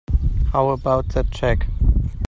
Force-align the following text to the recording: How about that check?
How 0.51 0.69
about 0.69 1.09
that 1.09 1.29
check? 1.29 1.67